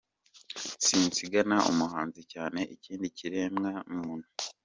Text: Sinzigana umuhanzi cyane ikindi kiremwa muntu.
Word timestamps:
Sinzigana 0.85 1.57
umuhanzi 1.71 2.21
cyane 2.33 2.59
ikindi 2.75 3.05
kiremwa 3.17 3.71
muntu. 3.95 4.27